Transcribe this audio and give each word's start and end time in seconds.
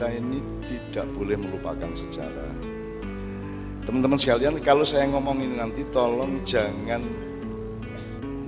kita 0.00 0.16
ini 0.16 0.40
tidak 0.64 1.04
boleh 1.12 1.36
melupakan 1.36 1.92
sejarah. 1.92 2.56
Teman-teman 3.84 4.16
sekalian, 4.16 4.56
kalau 4.64 4.80
saya 4.80 5.04
ngomong 5.12 5.44
ini 5.44 5.60
nanti 5.60 5.84
tolong 5.92 6.40
jangan 6.48 7.04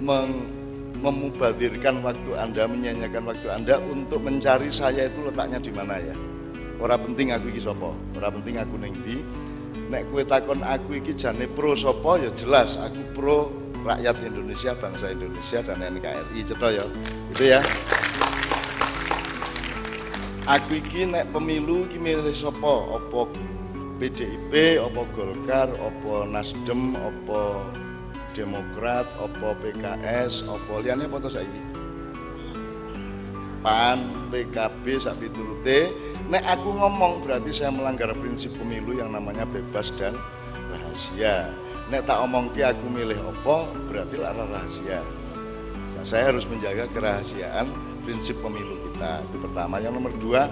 meng, 0.00 0.48
memubadirkan 0.96 2.00
waktu 2.00 2.40
Anda, 2.40 2.64
menyanyikan 2.64 3.28
waktu 3.28 3.52
Anda 3.52 3.84
untuk 3.84 4.24
mencari 4.24 4.72
saya 4.72 5.12
itu 5.12 5.28
letaknya 5.28 5.60
di 5.60 5.68
mana 5.76 6.00
ya. 6.00 6.16
Orang 6.80 7.12
penting 7.12 7.36
aku 7.36 7.52
iki 7.52 7.60
sapa, 7.60 7.92
orang 8.16 8.32
penting 8.40 8.56
aku 8.56 8.74
ning 8.80 8.96
ndi. 9.04 9.20
Nek 9.92 10.08
kue 10.08 10.24
takon 10.24 10.64
aku 10.64 11.04
iki 11.04 11.12
jane 11.12 11.44
pro 11.52 11.76
sapa 11.76 12.16
ya 12.16 12.32
jelas 12.32 12.80
aku 12.80 13.12
pro 13.12 13.52
rakyat 13.84 14.24
Indonesia, 14.24 14.72
bangsa 14.72 15.12
Indonesia 15.12 15.60
dan 15.60 15.84
NKRI 15.84 16.48
cetha 16.48 16.68
ya. 16.80 16.84
Itu 17.28 17.44
ya. 17.44 17.60
Aku 20.42 20.74
iki 20.74 21.06
nek 21.06 21.30
pemilu 21.30 21.86
iki 21.86 22.02
milih 22.02 22.34
sapa? 22.34 22.98
Apa 22.98 23.30
PDIP, 24.02 24.74
apa 24.82 25.06
Golkar, 25.14 25.70
apa 25.70 26.26
Nasdem, 26.26 26.98
apa 26.98 27.62
Demokrat, 28.34 29.06
apa 29.22 29.54
PKS, 29.62 30.42
apa 30.50 30.72
liyane 30.82 31.06
apa 31.06 31.22
to 31.22 31.30
saiki? 31.30 31.62
PAN, 33.62 34.02
PKB 34.34 34.84
sak 34.98 35.22
piturute. 35.22 35.94
Nek 36.26 36.42
aku 36.42 36.74
ngomong 36.74 37.22
berarti 37.22 37.54
saya 37.54 37.70
melanggar 37.70 38.10
prinsip 38.18 38.50
pemilu 38.58 38.98
yang 38.98 39.14
namanya 39.14 39.46
bebas 39.46 39.94
dan 39.94 40.18
rahasia. 40.74 41.54
Nek 41.86 42.02
tak 42.02 42.18
omong 42.18 42.50
ki 42.50 42.66
aku 42.66 42.90
milih 42.90 43.20
apa 43.30 43.70
berarti 43.86 44.18
lara 44.18 44.50
rahasia. 44.50 45.06
Saya 46.02 46.34
harus 46.34 46.50
menjaga 46.50 46.90
kerahasiaan 46.90 47.70
prinsip 48.02 48.34
pemilu 48.42 48.81
kita. 49.02 49.26
Itu 49.26 49.36
pertama. 49.42 49.74
Yang 49.82 49.92
nomor 49.98 50.12
dua, 50.22 50.42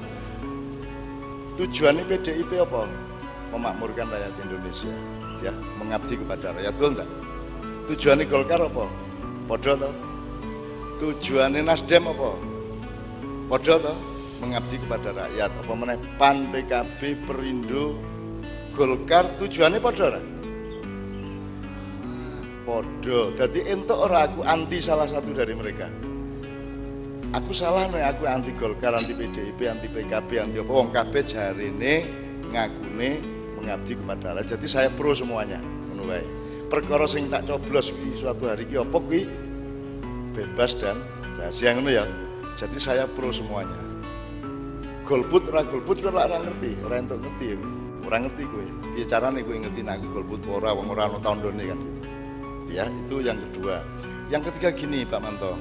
tujuan 1.54 2.02
PDIP 2.02 2.50
apa? 2.58 2.90
Memakmurkan 3.54 4.06
rakyat 4.10 4.34
Indonesia, 4.42 4.94
ya, 5.42 5.52
mengabdi 5.78 6.14
kepada 6.18 6.54
rakyat. 6.54 6.72
Betul 6.74 6.90
enggak? 6.98 7.10
Tujuannya 7.90 8.24
Golkar 8.30 8.60
apa? 8.62 8.84
Podo 9.50 9.72
toh? 9.74 9.94
Tujuannya 11.02 11.60
Nasdem 11.66 12.06
apa? 12.06 12.30
Podo 13.50 13.74
toh? 13.82 13.96
Mengabdi 14.38 14.78
kepada 14.78 15.10
rakyat. 15.10 15.50
Apa 15.50 15.72
meneh 15.74 15.98
PAN, 16.14 16.46
PKB, 16.54 17.00
Perindo, 17.26 17.98
Golkar 18.78 19.26
tujuannya 19.42 19.82
podo 19.82 20.04
ora? 20.06 20.22
Podo. 22.62 23.34
Jadi 23.34 23.66
entuk 23.66 23.98
ora 23.98 24.30
aku 24.30 24.46
anti 24.46 24.78
salah 24.78 25.10
satu 25.10 25.34
dari 25.34 25.58
mereka. 25.58 26.09
Aku 27.30 27.54
salah 27.54 27.86
nih, 27.94 28.02
aku 28.10 28.26
anti 28.26 28.50
Golkar, 28.58 28.90
anti 28.90 29.14
PDIP, 29.14 29.62
anti 29.70 29.86
PKB, 29.86 30.30
anti 30.42 30.58
apa? 30.58 30.72
Wong 30.74 30.90
kabeh 30.90 31.22
jarine 31.22 32.02
ngakune 32.50 33.22
mengabdi 33.54 33.94
kepada 33.94 34.34
rakyat. 34.34 34.58
Jadi 34.58 34.66
saya 34.66 34.90
pro 34.90 35.14
semuanya, 35.14 35.62
ngono 35.62 36.10
wae. 36.10 36.26
Perkara 36.66 37.06
sing 37.06 37.30
tak 37.30 37.46
coblos 37.46 37.94
kuwi 37.94 38.18
suatu 38.18 38.50
hari 38.50 38.66
ki 38.66 38.82
apa 38.82 38.98
kuwi 38.98 39.30
bebas 40.34 40.74
dan 40.74 40.98
rahasia 41.38 41.70
ngono 41.78 41.90
ya. 41.94 42.02
Jadi 42.58 42.78
saya 42.82 43.06
pro 43.06 43.30
semuanya. 43.30 43.78
Golput 45.06 45.54
ora 45.54 45.62
golput 45.62 46.02
kowe 46.02 46.10
ora 46.10 46.34
ngerti, 46.34 46.82
ora 46.82 46.98
entuk 46.98 47.22
ngerti 47.22 47.54
ya. 47.54 47.56
Ora 48.10 48.16
ngerti 48.26 48.42
kowe. 48.42 48.66
Piye 48.90 49.06
carane 49.06 49.46
kowe 49.46 49.54
ngerti 49.54 49.86
nek 49.86 50.02
golput 50.10 50.42
ora 50.50 50.74
wong 50.74 50.90
ora 50.90 51.06
ono 51.06 51.22
tandone 51.22 51.62
kan 51.62 51.78
gitu. 51.78 52.00
Ya, 52.74 52.90
itu 52.90 53.22
yang 53.22 53.38
kedua. 53.38 53.86
Yang 54.34 54.50
ketiga 54.50 54.74
gini 54.74 55.06
Pak 55.06 55.22
Manto. 55.22 55.54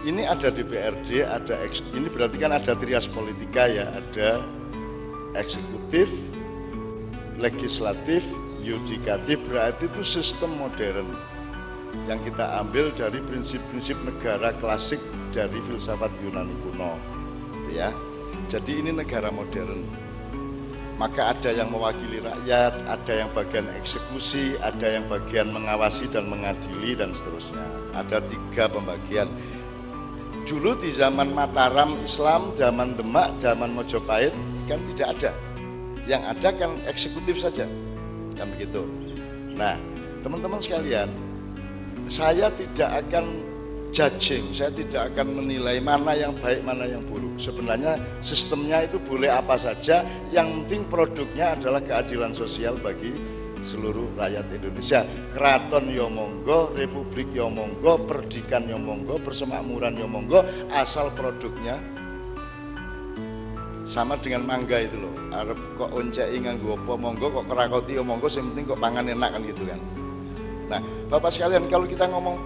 Ini 0.00 0.24
ada 0.24 0.48
DPRD, 0.48 1.28
ada 1.28 1.60
ini 1.92 2.08
berarti 2.08 2.40
kan 2.40 2.56
ada 2.56 2.72
trias 2.72 3.04
politika 3.04 3.68
ya, 3.68 3.92
ada 3.92 4.40
eksekutif, 5.36 6.08
legislatif, 7.36 8.24
yudikatif 8.64 9.36
berarti 9.44 9.92
itu 9.92 10.00
sistem 10.00 10.56
modern 10.56 11.08
yang 12.08 12.20
kita 12.24 12.60
ambil 12.64 12.88
dari 12.96 13.20
prinsip-prinsip 13.28 13.98
negara 14.00 14.56
klasik 14.56 15.00
dari 15.36 15.58
filsafat 15.64 16.08
Yunani 16.24 16.54
kuno 16.64 16.96
gitu 17.60 17.70
ya. 17.76 17.92
Jadi 18.48 18.80
ini 18.80 18.90
negara 18.96 19.28
modern. 19.28 19.84
Maka 21.00 21.32
ada 21.32 21.48
yang 21.48 21.72
mewakili 21.72 22.20
rakyat 22.20 22.76
ada 22.84 23.12
yang 23.24 23.32
bagian 23.32 23.64
eksekusi 23.80 24.60
ada 24.60 24.84
yang 24.84 25.08
bagian 25.08 25.48
mengawasi 25.48 26.04
dan 26.12 26.28
mengadili 26.28 26.92
dan 26.92 27.16
seterusnya. 27.16 27.64
Ada 27.96 28.20
tiga 28.28 28.68
pembagian 28.68 29.28
dulu 30.50 30.74
di 30.74 30.90
zaman 30.90 31.30
Mataram 31.30 31.94
Islam 32.02 32.50
zaman 32.58 32.98
Demak 32.98 33.38
zaman 33.38 33.70
Mojopahit 33.70 34.34
kan 34.66 34.82
tidak 34.90 35.14
ada 35.14 35.30
yang 36.10 36.26
ada 36.26 36.50
kan 36.50 36.74
eksekutif 36.90 37.38
saja 37.38 37.70
kan 38.34 38.50
begitu. 38.58 38.82
Nah, 39.54 39.78
teman-teman 40.26 40.58
sekalian, 40.58 41.06
saya 42.08 42.48
tidak 42.56 43.04
akan 43.06 43.44
judging, 43.92 44.48
saya 44.50 44.72
tidak 44.72 45.12
akan 45.12 45.38
menilai 45.44 45.76
mana 45.82 46.16
yang 46.16 46.32
baik, 46.40 46.64
mana 46.64 46.88
yang 46.88 47.04
buruk. 47.04 47.36
Sebenarnya 47.36 48.00
sistemnya 48.24 48.86
itu 48.88 48.96
boleh 49.02 49.28
apa 49.28 49.60
saja, 49.60 50.02
yang 50.32 50.64
penting 50.64 50.88
produknya 50.88 51.54
adalah 51.58 51.84
keadilan 51.84 52.32
sosial 52.32 52.80
bagi 52.80 53.12
seluruh 53.62 54.12
rakyat 54.16 54.46
Indonesia. 54.52 55.04
Keraton 55.32 55.88
yo 55.92 56.06
monggo, 56.08 56.72
republik 56.74 57.30
yo 57.32 57.48
monggo, 57.52 58.00
perdikan 58.04 58.66
yo 58.66 58.76
monggo, 58.80 59.20
persemakmuran 59.20 59.96
yo 59.96 60.06
monggo, 60.08 60.44
asal 60.74 61.12
produknya 61.12 61.78
sama 63.90 64.14
dengan 64.22 64.46
mangga 64.46 64.78
itu 64.78 64.96
loh. 64.98 65.14
Arep 65.34 65.58
kok 65.74 65.90
onceki 65.90 66.46
nganggo 66.46 66.78
apa 66.78 66.94
monggo 66.94 67.26
kok 67.30 67.46
kerakoti 67.50 67.98
ya 67.98 68.02
monggo 68.06 68.30
sing 68.30 68.46
penting 68.54 68.70
kok 68.70 68.78
pangan 68.78 69.06
enak 69.10 69.30
kan 69.34 69.42
gitu 69.42 69.62
kan. 69.66 69.80
Nah 70.70 70.80
Bapak 71.10 71.34
sekalian 71.34 71.66
kalau 71.66 71.90
kita 71.90 72.06
ngomong 72.06 72.38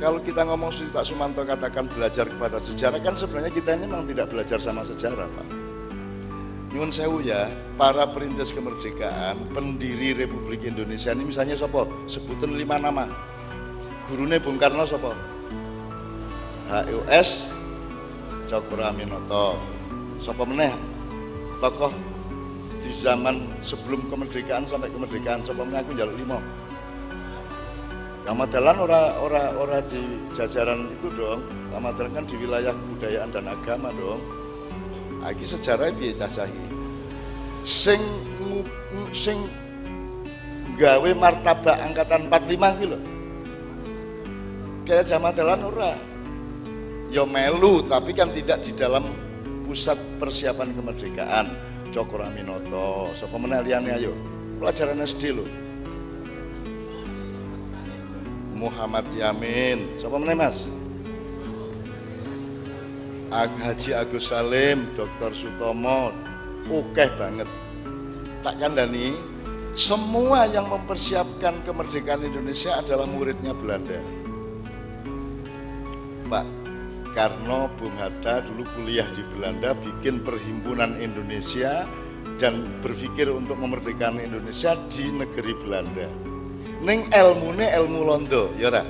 kalau 0.00 0.18
kita 0.20 0.42
ngomong 0.42 0.72
Pak 0.72 1.04
Sumanto 1.04 1.44
katakan 1.44 1.86
belajar 1.92 2.24
kepada 2.24 2.56
sejarah 2.58 2.98
kan 2.98 3.12
sebenarnya 3.12 3.52
kita 3.52 3.76
ini 3.76 3.84
memang 3.84 4.08
tidak 4.08 4.32
belajar 4.32 4.58
sama 4.58 4.80
sejarah 4.82 5.28
Pak 5.28 5.63
Nyuwun 6.74 6.90
sewu 6.90 7.22
ya, 7.22 7.46
para 7.78 8.02
perintis 8.10 8.50
kemerdekaan, 8.50 9.38
pendiri 9.54 10.10
Republik 10.10 10.66
Indonesia 10.66 11.14
ini 11.14 11.30
misalnya 11.30 11.54
sopo, 11.54 11.86
sebutan 12.10 12.50
lima 12.58 12.82
nama. 12.82 13.06
Gurune 14.10 14.42
Bung 14.42 14.58
Karno 14.58 14.82
sopo? 14.82 15.14
HUS 16.66 17.54
Cokro 18.50 18.82
Aminoto. 18.90 19.54
Sopo 20.18 20.42
meneh 20.42 20.74
tokoh 21.62 21.94
di 22.82 22.90
zaman 22.90 23.46
sebelum 23.62 24.10
kemerdekaan 24.10 24.66
sampai 24.66 24.90
kemerdekaan 24.90 25.46
sopo 25.46 25.62
meneh 25.62 25.78
aku 25.78 25.94
jaluk 25.94 26.18
lima. 26.18 26.42
Ramadalan 28.26 28.76
ora 28.82 29.14
ora 29.22 29.42
ora 29.62 29.78
di 29.78 30.02
jajaran 30.34 30.90
itu 30.90 31.06
dong. 31.14 31.46
Ramadalan 31.70 32.10
kan 32.18 32.26
di 32.26 32.34
wilayah 32.34 32.74
kebudayaan 32.74 33.30
dan 33.30 33.46
agama 33.46 33.94
dong. 33.94 34.43
Lagi 35.24 35.44
sejarah 35.48 35.88
piye 35.96 36.12
cacahi. 36.12 36.52
Sing 37.64 37.96
sing 39.16 39.40
gawe 40.76 41.10
martabak 41.16 41.80
angkatan 41.80 42.28
45 42.28 42.82
gitu. 42.84 42.98
Kayak 44.84 45.08
Jamadalan 45.08 45.60
ora. 45.64 45.92
Ya 47.08 47.24
melu 47.24 47.80
tapi 47.88 48.12
kan 48.12 48.36
tidak 48.36 48.60
di 48.68 48.76
dalam 48.76 49.08
pusat 49.64 49.96
persiapan 50.20 50.76
kemerdekaan. 50.76 51.48
Cokro 51.88 52.26
Aminoto, 52.26 53.08
sapa 53.16 53.40
meneh 53.40 53.64
ayo. 53.96 54.12
Pelajaran 54.60 55.00
SD 55.00 55.30
lho. 55.30 55.46
Muhammad 58.52 59.08
Yamin, 59.16 59.88
sapa 59.96 60.20
meneh 60.20 60.36
Mas? 60.36 60.68
Haji 63.34 63.90
Agus 63.98 64.30
Salim, 64.30 64.86
Dr. 64.94 65.34
Sutomo, 65.34 66.14
oke 66.70 67.04
banget. 67.18 67.50
Tak 68.46 68.62
kandani, 68.62 69.10
semua 69.74 70.46
yang 70.46 70.70
mempersiapkan 70.70 71.66
kemerdekaan 71.66 72.22
Indonesia 72.22 72.78
adalah 72.78 73.10
muridnya 73.10 73.50
Belanda. 73.50 73.98
Pak 76.30 76.46
Karno 77.10 77.66
Bung 77.74 77.98
Hatta 77.98 78.38
dulu 78.46 78.62
kuliah 78.78 79.10
di 79.10 79.26
Belanda, 79.34 79.74
bikin 79.82 80.22
perhimpunan 80.22 80.94
Indonesia 81.02 81.90
dan 82.38 82.62
berpikir 82.86 83.26
untuk 83.34 83.58
memerdekakan 83.58 84.22
Indonesia 84.22 84.78
di 84.94 85.10
negeri 85.10 85.58
Belanda. 85.58 86.06
Ning 86.86 87.10
ilmune 87.10 87.66
ilmu 87.66 88.00
londo, 88.06 88.54
ya 88.54 88.70
ora? 88.70 88.86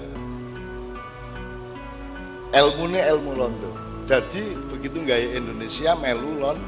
Ilmune 2.52 3.00
ilmu 3.08 3.32
londo. 3.32 3.83
Jadi 4.04 4.52
begitu 4.68 5.00
gaya 5.00 5.40
Indonesia 5.40 5.96
melu 5.96 6.36
lon, 6.36 6.58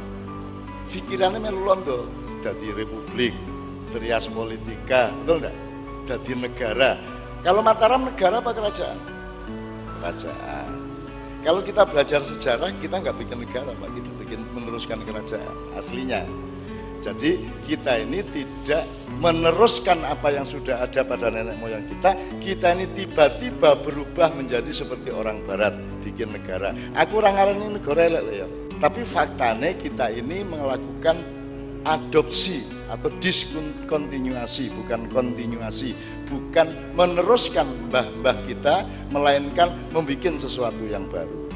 pikirannya 0.88 1.36
melu 1.36 1.68
londo. 1.68 2.08
Jadi 2.40 2.72
republik, 2.72 3.36
trias 3.92 4.24
politika, 4.32 5.12
betul 5.20 5.44
enggak? 5.44 5.56
Jadi 6.08 6.32
negara. 6.32 6.96
Kalau 7.44 7.60
Mataram 7.60 8.08
negara 8.08 8.40
apa 8.40 8.56
kerajaan? 8.56 8.98
Kerajaan. 10.00 10.70
Kalau 11.44 11.60
kita 11.62 11.86
belajar 11.86 12.24
sejarah, 12.26 12.72
kita 12.82 13.04
nggak 13.04 13.16
bikin 13.22 13.38
negara, 13.44 13.70
Pak. 13.70 13.90
Kita 13.94 14.10
bikin 14.18 14.40
meneruskan 14.56 14.98
kerajaan 15.06 15.54
aslinya. 15.78 16.24
Jadi 17.00 17.38
kita 17.64 18.02
ini 18.02 18.20
tidak 18.24 18.84
meneruskan 19.22 20.02
apa 20.04 20.34
yang 20.34 20.44
sudah 20.44 20.84
ada 20.84 21.00
pada 21.06 21.30
nenek 21.30 21.56
moyang 21.62 21.86
kita. 21.86 22.14
Kita 22.42 22.74
ini 22.76 22.90
tiba-tiba 22.92 23.78
berubah 23.80 24.34
menjadi 24.34 24.68
seperti 24.72 25.14
orang 25.14 25.40
Barat, 25.46 25.76
bikin 26.02 26.34
negara. 26.34 26.74
Aku 26.98 27.22
orang 27.22 27.56
ini 27.56 27.78
negara 27.80 28.00
elek 28.10 28.24
ya. 28.32 28.48
Tapi 28.76 29.08
faktanya 29.08 29.72
kita 29.72 30.12
ini 30.12 30.44
melakukan 30.44 31.16
adopsi 31.86 32.66
atau 32.90 33.08
diskontinuasi, 33.22 34.74
bukan 34.74 35.06
kontinuasi, 35.08 35.94
bukan 36.26 36.68
meneruskan 36.98 37.64
mbah-mbah 37.88 38.36
kita, 38.50 38.82
melainkan 39.14 39.70
membuat 39.94 40.42
sesuatu 40.42 40.82
yang 40.84 41.06
baru. 41.06 41.46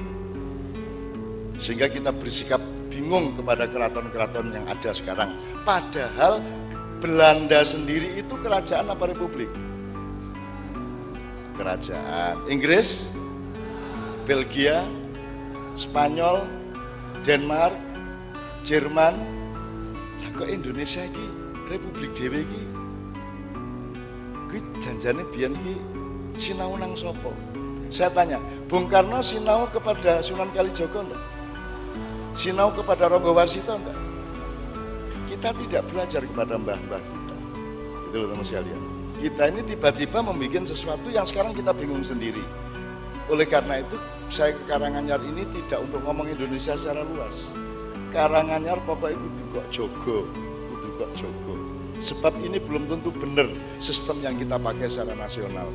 Sehingga 1.61 1.93
kita 1.93 2.15
bersikap 2.15 2.63
bingung 3.01 3.33
kepada 3.33 3.65
keraton-keraton 3.65 4.53
yang 4.53 4.69
ada 4.69 4.93
sekarang. 4.93 5.33
Padahal 5.65 6.45
Belanda 7.01 7.65
sendiri 7.65 8.21
itu 8.21 8.37
kerajaan 8.37 8.93
apa 8.93 9.09
republik? 9.09 9.49
Kerajaan. 11.57 12.45
Inggris, 12.53 13.09
Belgia, 14.29 14.85
Spanyol, 15.81 16.45
Denmark, 17.25 17.73
Jerman, 18.69 19.17
kok 20.41 20.49
Indonesia 20.49 21.05
ki 21.05 21.27
Republik 21.69 22.17
Dewi 22.17 22.41
ki 22.49 22.63
ki 24.49 24.59
janjane 24.81 25.21
biyen 25.29 25.53
ki 25.53 25.77
sinau 26.41 26.81
nang 26.81 26.97
sopo 26.97 27.37
saya 27.93 28.09
tanya 28.09 28.41
Bung 28.65 28.89
Karno 28.89 29.21
sinau 29.21 29.69
kepada 29.69 30.25
Sunan 30.25 30.49
Kalijogo 30.57 31.05
enggak 31.05 31.21
sinau 32.35 32.71
kepada 32.71 33.11
Ronggo 33.11 33.35
Warsito 33.35 33.75
enggak? 33.75 33.99
Kita 35.31 35.51
tidak 35.55 35.83
belajar 35.91 36.23
kepada 36.27 36.59
mbah-mbah 36.59 37.01
kita. 37.01 37.37
Itu 38.11 38.17
loh 38.19 38.29
teman 38.35 38.45
sekalian. 38.45 38.83
Kita 39.21 39.43
ini 39.53 39.61
tiba-tiba 39.63 40.19
membuat 40.25 40.65
sesuatu 40.65 41.13
yang 41.13 41.29
sekarang 41.29 41.53
kita 41.53 41.71
bingung 41.77 42.03
sendiri. 42.03 42.43
Oleh 43.31 43.47
karena 43.47 43.85
itu 43.85 43.95
saya 44.33 44.57
ke 44.57 44.63
Karanganyar 44.67 45.23
ini 45.23 45.47
tidak 45.51 45.87
untuk 45.87 46.03
ngomong 46.07 46.27
Indonesia 46.31 46.75
secara 46.75 47.07
luas. 47.07 47.51
Karanganyar 48.11 48.83
pokoknya 48.83 49.21
kudu 49.21 49.43
kok 49.55 49.67
jogo, 49.71 50.19
kudu 50.73 50.89
kok 50.99 51.11
jogo. 51.15 51.55
Sebab 52.01 52.33
ini 52.41 52.57
belum 52.57 52.89
tentu 52.89 53.13
benar 53.13 53.47
sistem 53.79 54.19
yang 54.25 54.35
kita 54.41 54.57
pakai 54.57 54.89
secara 54.89 55.13
nasional. 55.15 55.69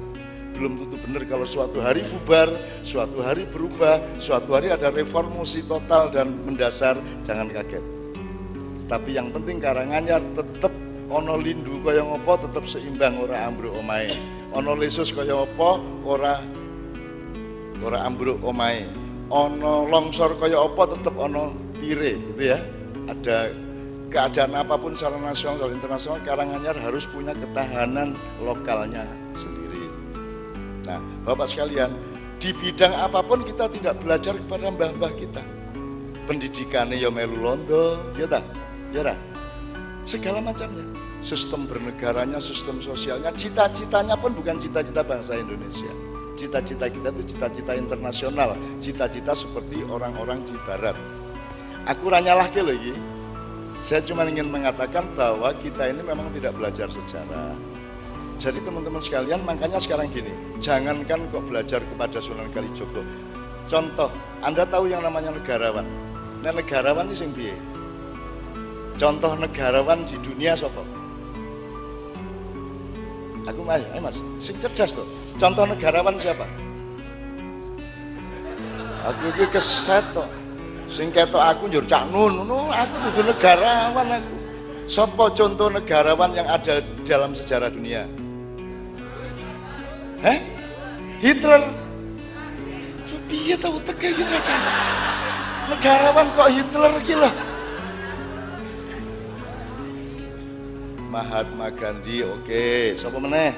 Belum 0.55 0.79
tentu 0.79 0.95
benar 1.03 1.23
kalau 1.27 1.43
suatu 1.43 1.83
hari 1.83 2.07
bubar, 2.07 2.47
suatu 2.81 3.19
hari 3.19 3.43
berubah, 3.43 3.99
suatu 4.17 4.55
hari 4.55 4.71
ada 4.71 4.87
reformasi 4.87 5.67
total 5.67 6.09
dan 6.15 6.31
mendasar, 6.47 6.95
jangan 7.27 7.51
kaget. 7.51 7.83
Tapi 8.87 9.19
yang 9.19 9.35
penting 9.35 9.59
Karanganyar 9.59 10.23
tetap 10.31 10.71
ono 11.11 11.35
lindu 11.35 11.81
kaya 11.83 12.01
ngopo 12.01 12.39
tetap 12.39 12.63
seimbang 12.65 13.19
ora 13.19 13.51
ambruk 13.51 13.75
omae. 13.75 14.15
Ono 14.55 14.71
lesus 14.77 15.11
kaya 15.11 15.35
apa 15.35 15.81
ora 16.07 16.39
ora 17.83 17.99
ambruk 18.07 18.39
omae. 18.39 18.87
Ono 19.27 19.89
longsor 19.89 20.37
kaya 20.37 20.61
apa 20.61 20.95
tetap 20.95 21.17
ono 21.17 21.51
pire 21.81 22.15
gitu 22.31 22.55
ya 22.55 22.59
ada 23.09 23.51
keadaan 24.09 24.53
apa 24.55 24.79
pun 24.79 24.95
secara 24.95 25.17
nasional 25.19 25.69
internasional 25.73 26.21
Karanganyar 26.23 26.77
harus 26.77 27.09
punya 27.09 27.33
ketahanan 27.35 28.15
lokalnya 28.39 29.03
sendiri 29.35 29.75
nah 30.85 31.01
Bapak 31.25 31.49
sekalian 31.49 31.91
di 32.39 32.53
bidang 32.53 32.93
apa 32.93 33.25
pun 33.25 33.41
kita 33.41 33.65
tidak 33.71 33.97
belajar 34.03 34.37
kepada 34.37 34.69
mbah-mbah 34.69 35.13
kita. 35.17 35.41
Pendidikannya 36.29 36.97
ya 36.97 37.09
melu 37.09 37.37
londo 37.41 38.01
ya 38.17 38.29
tak 38.29 38.45
ya 38.93 39.01
tak 39.01 39.17
segala 40.05 40.41
macamnya. 40.41 40.85
Sistem 41.25 41.65
bernegaranya 41.65 42.37
sistem 42.37 42.77
sosialnya 42.77 43.33
cita-citanya 43.33 44.13
pun 44.13 44.37
bukan 44.37 44.61
cita-cita 44.61 45.01
bangsa 45.01 45.41
Indonesia. 45.41 45.89
Cita-cita 46.37 46.85
kita 46.85 47.09
itu 47.15 47.33
cita-cita 47.33 47.73
internasional 47.73 48.53
cita-cita 48.77 49.33
seperti 49.33 49.81
orang-orang 49.89 50.45
di 50.45 50.53
barat. 50.69 50.93
Aku 51.89 52.13
ranyalah 52.13 52.45
ke 52.53 52.61
lagi. 52.61 52.93
Saya 53.85 54.01
cuma 54.01 54.25
ingin 54.25 54.49
mengatakan 54.49 55.05
bahwa 55.13 55.53
kita 55.61 55.89
ini 55.89 56.01
memang 56.01 56.29
tidak 56.33 56.57
belajar 56.57 56.89
sejarah. 56.89 57.53
Jadi 58.35 58.59
teman-teman 58.61 58.99
sekalian, 58.99 59.41
makanya 59.47 59.79
sekarang 59.79 60.11
gini, 60.11 60.31
jangankan 60.59 61.27
kok 61.31 61.43
belajar 61.47 61.79
kepada 61.81 62.19
Sunan 62.19 62.51
Kalijogo. 62.51 63.01
Contoh, 63.65 64.11
Anda 64.43 64.67
tahu 64.67 64.91
yang 64.91 65.01
namanya 65.01 65.33
negarawan. 65.33 65.87
Nah, 66.43 66.51
negarawan 66.53 67.09
ini 67.09 67.15
sing 67.15 67.31
piye? 67.33 67.55
Contoh 68.99 69.33
negarawan 69.39 70.05
di 70.05 70.15
dunia 70.21 70.53
siapa? 70.53 70.83
Aku 73.45 73.61
mas, 73.61 73.81
eh 73.81 74.01
mas, 74.01 74.19
sing 74.38 74.55
cerdas 74.61 74.93
tuh. 74.93 75.07
Contoh 75.39 75.65
negarawan 75.65 76.17
siapa? 76.19 76.45
Aku 79.05 79.21
ini 79.38 79.45
keset 79.49 80.05
tuh 80.13 80.25
sing 80.89 81.09
ketok 81.09 81.41
aku 81.41 81.67
njur 81.69 81.85
cak 81.85 82.07
nun 82.13 82.45
no, 82.45 82.69
aku 82.69 82.93
dudu 83.09 83.33
negarawan 83.33 84.21
aku 84.21 84.35
Sopo 84.85 85.33
contoh 85.33 85.73
negarawan 85.73 86.38
yang 86.38 86.45
ada 86.45 86.77
dalam 87.01 87.33
sejarah 87.33 87.73
dunia 87.73 88.05
Heh? 90.25 90.42
Hitler? 91.22 91.62
Piye 93.25 93.57
tahu 93.57 93.81
teke 93.81 94.13
iki 94.13 94.25
saja. 94.25 94.54
Negarawan 95.66 96.30
kok 96.38 96.50
Hitler 96.54 96.94
loh 96.94 97.33
Mahatma 101.10 101.74
Gandhi 101.74 102.22
oke. 102.22 102.45
Okay. 102.45 102.98
sapa 103.01 103.18
meneh? 103.18 103.54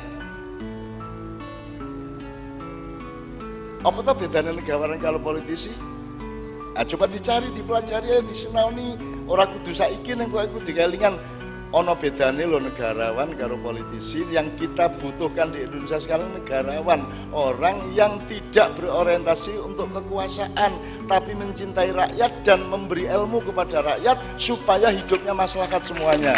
Apa 3.84 4.00
tuh 4.04 4.16
bedanya 4.16 4.52
negarawan 4.56 5.00
kalau 5.00 5.19
politisi? 5.19 5.72
Nah, 6.78 6.86
coba 6.86 7.10
dicari, 7.10 7.50
dipelajari 7.52 8.08
ya, 8.12 8.19
disenauni 8.22 8.94
orang 9.25 9.50
kudu 9.58 9.74
saiki 9.74 10.14
ning 10.14 10.30
kok 10.30 10.46
iku 10.46 10.60
dikelingan 10.62 11.18
ono 11.75 11.94
bedane 12.00 12.48
lo 12.48 12.64
negarawan 12.64 13.36
karo 13.36 13.60
politisi 13.60 14.24
yang 14.31 14.48
kita 14.56 14.88
butuhkan 15.00 15.52
di 15.52 15.68
Indonesia 15.68 16.00
sekarang 16.00 16.31
negarawan 16.31 17.04
orang 17.36 17.92
yang 17.92 18.16
tidak 18.31 18.72
berorientasi 18.80 19.60
untuk 19.60 19.92
kekuasaan 19.92 20.80
tapi 21.12 21.36
mencintai 21.36 21.92
rakyat 21.92 22.31
dan 22.48 22.64
memberi 22.68 23.12
ilmu 23.12 23.44
kepada 23.44 23.83
rakyat 23.83 24.16
supaya 24.40 24.88
hidupnya 24.94 25.36
masyarakat 25.36 25.81
semuanya 25.83 26.36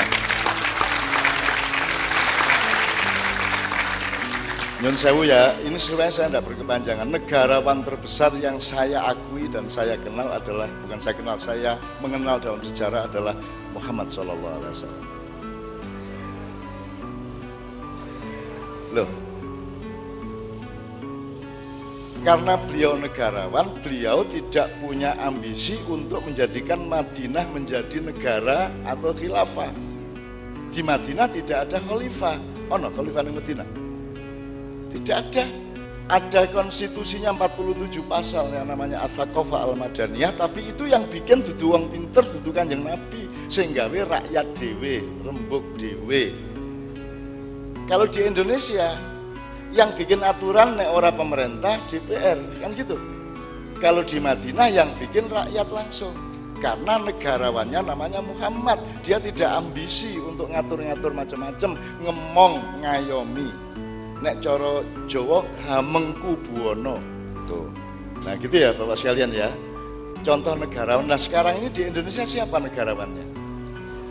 Nyun 4.79 4.95
sewu 4.95 5.27
ya, 5.27 5.51
ini 5.67 5.75
supaya 5.75 6.07
saya 6.07 6.31
tidak 6.31 6.55
berkepanjangan. 6.55 7.03
Negarawan 7.11 7.83
terbesar 7.83 8.31
yang 8.39 8.63
saya 8.63 9.11
akui 9.11 9.51
dan 9.51 9.67
saya 9.67 9.99
kenal 9.99 10.31
adalah 10.31 10.71
bukan 10.79 11.03
saya 11.03 11.19
kenal, 11.19 11.35
saya 11.35 11.75
mengenal 11.99 12.39
dalam 12.39 12.63
sejarah 12.63 13.11
adalah 13.11 13.35
Muhammad 13.75 14.07
Shallallahu 14.07 14.55
Alaihi 14.63 14.71
Wasallam. 14.71 15.18
Loh, 18.89 19.09
karena 22.25 22.59
beliau 22.59 22.99
negarawan, 22.99 23.71
beliau 23.79 24.27
tidak 24.27 24.67
punya 24.83 25.15
ambisi 25.23 25.79
untuk 25.87 26.25
menjadikan 26.27 26.83
Madinah 26.89 27.47
menjadi 27.53 28.03
negara 28.03 28.67
atau 28.83 29.15
khilafah. 29.15 29.71
Di 30.69 30.81
Madinah 30.83 31.31
tidak 31.31 31.69
ada 31.69 31.77
khalifah. 31.79 32.37
Oh 32.69 32.77
no, 32.77 32.91
khalifah 32.91 33.23
di 33.23 33.33
Madinah 33.33 33.89
tidak 34.89 35.17
ada. 35.29 35.45
Ada 36.09 36.49
konstitusinya 36.49 37.29
47 37.37 38.01
pasal 38.09 38.49
yang 38.49 38.65
namanya 38.65 39.05
Athakofa 39.05 39.61
Al-Madaniyah, 39.69 40.33
tapi 40.33 40.65
itu 40.65 40.89
yang 40.89 41.05
bikin 41.05 41.45
dudu 41.45 41.77
pinter, 41.85 42.25
dudu 42.25 42.49
kanjeng 42.49 42.81
Nabi, 42.81 43.29
sehingga 43.45 43.85
rakyat 43.85 44.45
dewe, 44.57 45.05
rembuk 45.21 45.61
dewe. 45.77 46.33
Kalau 47.89 48.05
di 48.05 48.21
Indonesia, 48.21 48.93
yang 49.73 49.89
bikin 49.97 50.21
aturan 50.21 50.77
nek 50.77 50.93
ora 50.93 51.09
pemerintah 51.09 51.73
DPR, 51.89 52.37
kan 52.61 52.69
gitu. 52.77 53.01
Kalau 53.81 54.05
di 54.05 54.21
Madinah 54.21 54.69
yang 54.69 54.93
bikin 55.01 55.25
rakyat 55.25 55.65
langsung. 55.73 56.13
Karena 56.61 57.01
negarawannya 57.01 57.81
namanya 57.81 58.21
Muhammad. 58.21 58.77
Dia 59.01 59.17
tidak 59.17 59.47
ambisi 59.47 60.21
untuk 60.21 60.51
ngatur-ngatur 60.53 61.15
macam-macam 61.15 61.71
ngemong 62.03 62.53
ngayomi. 62.83 63.49
Nek 64.19 64.43
coro 64.43 64.83
Jawa 65.07 65.41
hamengku 65.65 66.35
buwono. 66.45 66.99
Tuh. 67.47 67.71
Nah 68.21 68.35
gitu 68.35 68.53
ya 68.59 68.75
Bapak 68.75 68.99
sekalian 68.99 69.31
ya. 69.31 69.49
Contoh 70.19 70.59
negarawan. 70.59 71.07
Nah 71.07 71.15
sekarang 71.15 71.63
ini 71.63 71.71
di 71.71 71.87
Indonesia 71.87 72.27
siapa 72.27 72.59
negarawannya 72.59 73.28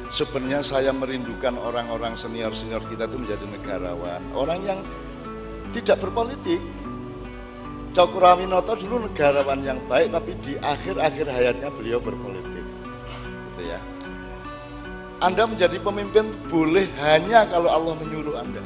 sebenarnya 0.09 0.65
saya 0.65 0.91
merindukan 0.93 1.57
orang-orang 1.61 2.17
senior-senior 2.17 2.81
kita 2.88 3.09
itu 3.09 3.17
menjadi 3.21 3.45
negarawan 3.49 4.23
orang 4.33 4.61
yang 4.65 4.81
tidak 5.77 6.00
berpolitik 6.00 6.61
Cokrawinoto 7.99 8.79
dulu 8.79 9.11
negarawan 9.11 9.65
yang 9.67 9.83
baik 9.91 10.15
tapi 10.15 10.31
di 10.45 10.55
akhir-akhir 10.61 11.27
hayatnya 11.35 11.67
beliau 11.73 11.99
berpolitik. 11.99 12.62
Gitu 13.50 13.75
ya. 13.75 13.81
Anda 15.19 15.50
menjadi 15.50 15.83
pemimpin 15.83 16.31
boleh 16.47 16.87
hanya 17.03 17.43
kalau 17.50 17.67
Allah 17.67 17.99
menyuruh 17.99 18.38
Anda. 18.38 18.62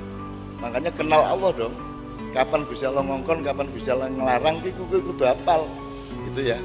Makanya 0.61 0.93
kenal 0.93 1.25
Allah 1.25 1.49
dong. 1.57 1.75
Kapan 2.37 2.69
Gusti 2.69 2.85
Allah 2.85 3.05
ngongkon, 3.09 3.41
kapan 3.41 3.73
Gusti 3.73 3.89
Allah 3.89 4.13
ngelarang, 4.13 4.61
itu 4.65 4.85
kudu 4.85 5.25
hafal. 5.25 5.65
Gitu 6.29 6.53
ya. 6.53 6.59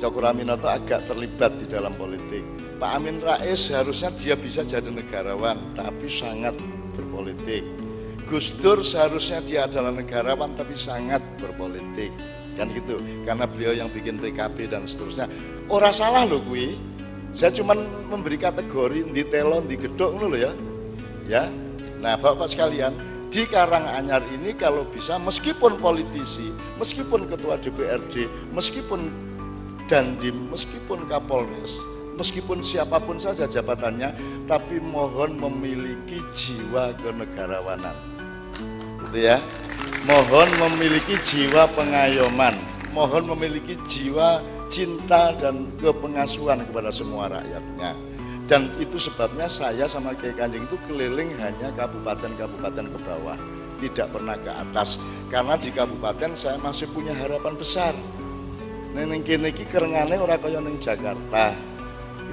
Cokraminoto 0.00 0.64
agak 0.64 1.04
terlibat 1.04 1.60
di 1.60 1.68
dalam 1.68 1.92
politik. 1.92 2.40
Pak 2.80 2.90
Amin 2.96 3.20
Rais 3.20 3.68
harusnya 3.68 4.08
dia 4.16 4.32
bisa 4.32 4.64
jadi 4.64 4.88
negarawan, 4.88 5.76
tapi 5.76 6.08
sangat 6.08 6.56
berpolitik. 6.96 7.60
Gus 8.24 8.56
Dur 8.56 8.80
seharusnya 8.80 9.44
dia 9.44 9.60
adalah 9.68 9.92
negarawan, 9.92 10.56
tapi 10.56 10.72
sangat 10.72 11.20
berpolitik. 11.36 12.08
Kan 12.56 12.72
gitu, 12.72 12.96
karena 13.28 13.44
beliau 13.44 13.76
yang 13.76 13.92
bikin 13.92 14.16
PKB 14.16 14.72
dan 14.72 14.88
seterusnya. 14.88 15.28
Orang 15.68 15.92
salah 15.92 16.24
loh 16.24 16.40
kui. 16.48 16.80
Saya 17.36 17.52
cuma 17.52 17.76
memberi 18.08 18.40
kategori 18.40 19.06
di 19.12 19.22
telon, 19.28 19.68
di 19.68 19.76
gedok 19.76 20.16
loh 20.16 20.32
ya. 20.34 20.50
Ya, 21.28 21.46
nah 22.02 22.18
bapak 22.18 22.50
sekalian, 22.50 22.90
di 23.30 23.46
Karanganyar 23.46 24.26
ini 24.34 24.50
kalau 24.58 24.82
bisa 24.90 25.14
meskipun 25.14 25.78
politisi, 25.78 26.50
meskipun 26.74 27.30
ketua 27.30 27.54
DPRD, 27.62 28.26
meskipun 28.50 29.29
dandim 29.90 30.46
meskipun 30.54 31.02
kapolres 31.10 31.74
meskipun 32.20 32.60
siapa 32.60 33.00
pun 33.00 33.16
saja 33.16 33.48
jabatannya 33.48 34.12
tapi 34.44 34.76
mohon 34.76 35.40
memiliki 35.40 36.20
jiwa 36.36 36.92
kenegarawanan. 37.00 37.96
Gitu 39.08 39.24
ya. 39.24 39.40
Mohon 40.04 40.52
memiliki 40.68 41.16
jiwa 41.24 41.64
pengayoman. 41.72 42.60
Mohon 42.92 43.32
memiliki 43.32 43.80
jiwa 43.88 44.44
cinta 44.68 45.32
dan 45.40 45.72
kepengasuhan 45.80 46.60
kepada 46.68 46.92
semua 46.92 47.32
rakyatnya. 47.32 47.96
Dan 48.44 48.74
itu 48.82 48.98
sebabnya 48.98 49.46
saya 49.46 49.86
sama 49.86 50.12
Kiai 50.12 50.34
Kanjeng 50.34 50.66
itu 50.66 50.76
keliling 50.84 51.38
hanya 51.38 51.70
kabupaten-kabupaten 51.78 52.86
ke 52.90 52.98
bawah. 53.06 53.38
Tidak 53.78 54.10
pernah 54.10 54.34
ke 54.36 54.50
atas. 54.50 54.98
Karena 55.30 55.54
di 55.54 55.70
kabupaten 55.70 56.34
saya 56.34 56.58
masih 56.58 56.90
punya 56.90 57.14
harapan 57.14 57.54
besar 57.54 57.94
Neng 58.90 59.22
kene 59.22 59.54
iki 59.54 59.64
kerengane 59.70 60.18
ora 60.18 60.34
kaya 60.34 60.58
ning 60.58 60.82
Jakarta. 60.82 61.54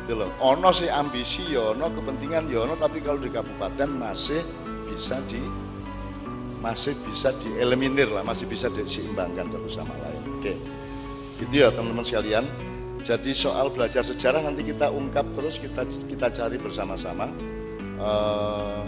Gitu 0.02 0.18
loh. 0.18 0.30
Ono 0.42 0.70
sih 0.74 0.90
ambisi 0.90 1.54
ya 1.54 1.74
ono, 1.76 1.92
kepentingan 1.94 2.50
ya 2.50 2.66
ono, 2.66 2.74
tapi 2.74 3.04
kalau 3.04 3.22
di 3.22 3.30
kabupaten 3.30 3.90
masih 3.92 4.42
bisa 4.90 5.22
di 5.30 5.42
masih 6.58 6.98
bisa 7.06 7.30
dieliminir 7.38 8.10
lah, 8.10 8.26
masih 8.26 8.50
bisa 8.50 8.68
diseimbangkan 8.74 9.54
satu 9.54 9.70
sama 9.70 9.94
lain. 10.02 10.22
Oke. 10.42 10.54
Gitu 11.38 11.54
ya 11.62 11.70
teman-teman 11.70 12.06
sekalian. 12.06 12.46
Jadi 13.06 13.32
soal 13.32 13.70
belajar 13.70 14.02
sejarah 14.02 14.42
nanti 14.42 14.66
kita 14.66 14.90
ungkap 14.90 15.30
terus 15.38 15.62
kita 15.62 15.86
kita 16.10 16.34
cari 16.34 16.58
bersama-sama. 16.58 17.30
Uh, 18.02 18.84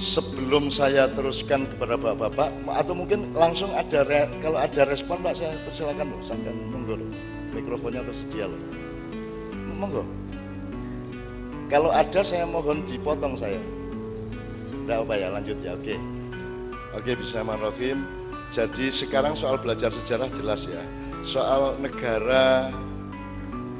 sebelum 0.00 0.72
saya 0.72 1.04
teruskan 1.12 1.68
kepada 1.68 2.00
bapak-bapak 2.00 2.48
atau 2.72 2.96
mungkin 2.96 3.28
langsung 3.36 3.68
ada 3.76 4.00
re, 4.08 4.24
kalau 4.40 4.56
ada 4.56 4.88
respon 4.88 5.20
pak 5.20 5.36
saya 5.36 5.52
persilakan 5.68 6.16
loh 6.16 6.20
sampai 6.24 6.56
monggo. 6.72 6.96
Mikrofonnya 7.52 8.00
tersedia 8.00 8.48
loh 8.48 8.60
monggo. 9.80 10.04
Kalau 11.72 11.88
ada 11.88 12.20
saya 12.20 12.44
mohon 12.44 12.84
dipotong 12.84 13.40
saya. 13.40 13.56
Tidak 14.84 15.06
apa 15.06 15.14
ya 15.16 15.28
lanjut 15.32 15.56
ya 15.64 15.72
oke. 15.72 15.94
Oke 16.96 17.10
bisa 17.16 17.40
Bismillahirrahmanirrahim. 17.40 17.98
Jadi 18.50 18.90
sekarang 18.90 19.38
soal 19.38 19.56
belajar 19.56 19.88
sejarah 19.94 20.26
jelas 20.34 20.66
ya. 20.66 20.82
Soal 21.22 21.78
negara 21.78 22.68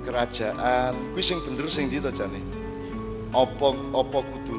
kerajaan 0.06 0.94
kuwi 1.12 1.20
sing 1.24 1.42
bener 1.42 1.66
sing 1.66 1.90
ndi 1.90 1.98
to 1.98 2.14
jane? 2.14 2.40
Opo 3.34 3.74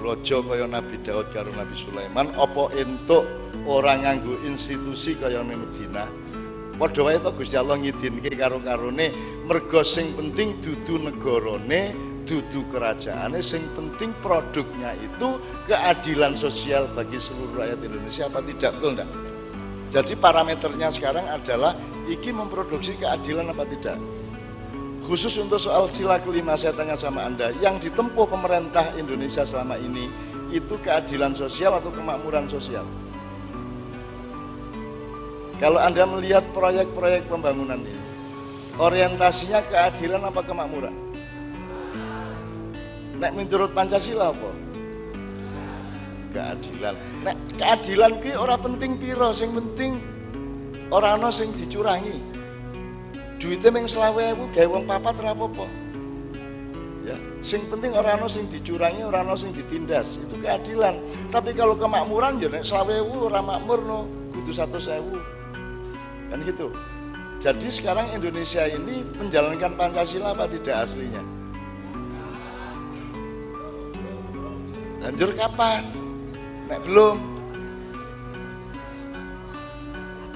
raja 0.01 0.41
kaya 0.41 0.65
Nabi 0.65 0.98
Daud 1.05 1.29
karo 1.29 1.53
Nabi 1.53 1.77
Sulaiman 1.77 2.34
opo 2.36 2.74
entuk 2.74 3.24
orang 3.70 4.03
nganggo 4.03 4.41
institusi 4.43 5.13
kaya 5.15 5.46
Madinah 5.46 6.10
padha 6.81 7.01
wae 7.05 7.22
to 7.22 7.29
Gusti 7.38 7.55
Allah 7.55 7.77
ngidinke 7.77 8.34
karo-karone 8.34 9.13
mergo 9.46 9.86
sing 9.86 10.17
penting 10.17 10.58
dudu 10.65 10.98
negarane 10.98 11.93
dudu 12.25 12.65
kerajaane 12.74 13.38
sing 13.38 13.62
penting 13.77 14.10
produknya 14.25 14.98
itu 14.98 15.38
keadilan 15.70 16.34
sosial 16.34 16.89
bagi 16.89 17.22
seluruh 17.22 17.65
rakyat 17.65 17.79
Indonesia 17.86 18.25
apa 18.25 18.39
tidak? 18.46 18.72
Betul 18.77 18.98
enggak 18.98 19.10
jadi 19.91 20.13
parameternya 20.15 20.88
sekarang 20.88 21.27
adalah 21.27 21.75
iki 22.08 22.31
memproduksi 22.31 22.96
keadilan 22.96 23.51
apa 23.51 23.67
tidak 23.67 24.00
Khusus 25.01 25.34
untuk 25.41 25.58
soal 25.58 25.89
sila 25.89 26.22
kelima 26.22 26.53
saya 26.53 26.77
tanya 26.77 26.93
sama 26.93 27.25
Anda, 27.25 27.50
yang 27.58 27.81
ditempuh 27.81 28.29
pemerintah 28.29 28.86
Indonesia 28.93 29.41
selama 29.41 29.74
ini 29.81 30.05
itu 30.53 30.77
keadilan 30.77 31.34
sosial 31.34 31.74
atau 31.81 31.89
kemakmuran 31.89 32.46
sosial? 32.46 32.86
Kalau 35.58 35.81
Anda 35.81 36.05
melihat 36.05 36.46
proyek-proyek 36.53 37.25
pembangunan 37.25 37.81
ini, 37.81 37.98
orientasinya 38.77 39.65
keadilan 39.65 40.22
apa 40.22 40.41
kemakmuran? 40.46 40.93
Nek 43.17 43.31
menurut 43.38 43.74
Pancasila 43.74 44.34
apa? 44.34 44.50
Keadilan. 46.34 46.96
Nek 47.25 47.38
keadilan 47.58 48.12
ki 48.22 48.31
orang 48.38 48.62
penting 48.62 48.98
piro, 49.01 49.29
sing 49.34 49.53
penting 49.53 50.01
orang 50.89 51.22
no 51.22 51.29
sing 51.29 51.53
dicurangi 51.53 52.30
duitnya 53.41 53.74
meng 53.74 53.89
selawe 53.89 54.21
ewu 54.38 54.45
gawe 54.53 54.67
wong 54.69 54.86
papat 54.86 55.17
ora 55.17 55.33
ya 57.01 57.17
sing 57.41 57.65
penting 57.74 57.98
orang 57.98 58.21
no 58.21 58.29
sing 58.29 58.45
dicurangi 58.45 59.01
orang 59.01 59.25
no 59.25 59.33
sing 59.33 59.50
ditindas. 59.50 60.21
Itu 60.21 60.38
keadilan. 60.38 61.01
Tapi 61.33 61.57
kalau 61.57 61.74
kemakmuran 61.74 62.38
ya 62.38 62.53
nek 62.53 62.62
selawe 62.62 63.01
ewu 63.01 63.25
ora 63.25 63.41
makmur 63.41 63.81
no. 63.81 64.05
Kudu 64.29 64.53
satu 64.53 64.77
sewu. 64.77 65.17
Kan 66.29 66.45
gitu. 66.45 66.69
Jadi 67.41 67.74
sekarang 67.74 68.05
Indonesia 68.13 68.69
ini 68.69 69.01
menjalankan 69.17 69.74
Pancasila 69.74 70.38
apa 70.38 70.45
tidak 70.45 70.86
aslinya? 70.86 71.25
Lanjur 75.01 75.33
kapan? 75.33 75.81
Nek 76.69 76.86
belum 76.86 77.30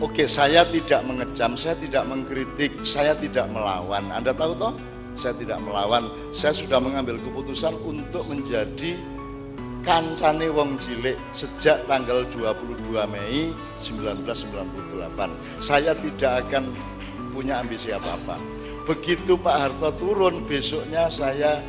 Oke, 0.04 0.28
saya 0.28 0.68
tidak 0.68 1.08
mengecam, 1.08 1.56
saya 1.56 1.80
tidak 1.80 2.04
mengkritik, 2.04 2.84
saya 2.84 3.16
tidak 3.16 3.48
melawan. 3.48 4.12
Anda 4.12 4.36
tahu 4.36 4.52
toh? 4.52 4.76
Saya 5.16 5.32
tidak 5.40 5.64
melawan. 5.64 6.12
Saya 6.36 6.52
sudah 6.52 6.84
mengambil 6.84 7.16
keputusan 7.16 7.72
untuk 7.80 8.28
menjadi 8.28 9.00
kancane 9.88 10.52
wong 10.52 10.76
cilik 10.84 11.16
sejak 11.32 11.80
tanggal 11.88 12.28
22 12.28 12.92
Mei 13.08 13.56
1998. 13.80 15.64
Saya 15.64 15.96
tidak 15.96 16.44
akan 16.44 16.76
punya 17.32 17.64
ambisi 17.64 17.96
apa-apa. 17.96 18.36
Begitu 18.84 19.40
Pak 19.40 19.56
Harto 19.56 19.96
turun, 19.96 20.44
besoknya 20.44 21.08
saya 21.08 21.64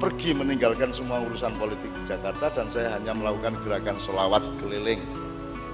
pergi 0.00 0.32
meninggalkan 0.32 0.88
semua 0.88 1.20
urusan 1.20 1.52
politik 1.60 1.92
di 2.00 2.02
Jakarta 2.08 2.48
dan 2.48 2.72
saya 2.72 2.96
hanya 2.96 3.12
melakukan 3.12 3.60
gerakan 3.60 4.00
selawat 4.00 4.40
keliling 4.56 5.04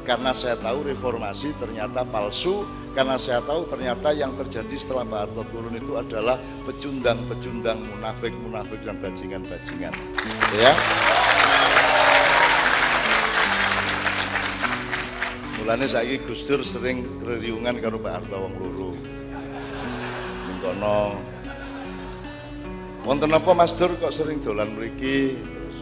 karena 0.06 0.30
saya 0.34 0.58
tahu 0.58 0.86
reformasi 0.86 1.54
ternyata 1.56 2.02
palsu 2.06 2.66
karena 2.98 3.14
saya 3.14 3.38
tahu 3.44 3.62
ternyata 3.70 4.10
yang 4.10 4.34
terjadi 4.34 4.74
setelah 4.74 5.06
Pak 5.06 5.18
Harto 5.30 5.42
turun 5.54 5.74
itu 5.78 5.94
adalah 5.94 6.34
pecundang-pecundang 6.66 7.78
munafik-munafik 7.94 8.82
dan 8.82 8.98
bajingan-bajingan. 8.98 9.94
Ya. 10.58 10.72
Saya 15.68 16.16
Gus 16.24 16.48
Dur 16.48 16.64
sering 16.64 17.04
reriungan 17.20 17.76
karo 17.76 18.00
Pak 18.00 18.24
Harto 18.24 18.40
wong 18.40 18.56
loro. 18.56 18.90
Ning 20.48 20.58
kono. 20.64 21.20
Wonten 23.04 23.36
apa 23.36 23.52
Mas 23.52 23.76
Dur 23.76 23.92
kok 24.00 24.08
sering 24.08 24.40
dolan 24.40 24.72
terus 24.80 25.76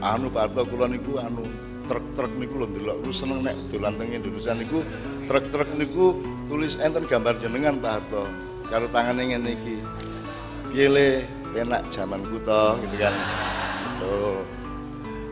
anu 0.00 0.32
Pak 0.32 0.48
Harto 0.48 0.64
kula 0.64 0.88
niku 0.88 1.20
anu 1.20 1.67
truk-truk 1.88 2.32
niku 2.36 2.60
lho 2.60 2.66
ndelok 2.68 2.96
ku 3.02 3.10
seneng 3.10 3.40
nek 3.40 3.56
dolan 3.72 3.96
teng 3.96 4.12
Indonesia 4.12 4.52
niku 4.52 4.84
truk-truk 5.24 5.68
niku 5.80 6.20
tulis 6.46 6.76
enten 6.76 7.08
gambar 7.08 7.40
jenengan 7.40 7.80
Pak 7.80 7.92
Harto 7.92 8.24
karo 8.68 8.86
tangane 8.92 9.32
ngene 9.32 9.50
iki. 9.56 9.76
Piye 10.68 11.24
penak 11.56 11.88
jamanku 11.88 12.36
to 12.44 12.62
gitu 12.84 12.96
kan. 13.00 13.14
Tuh. 13.98 14.40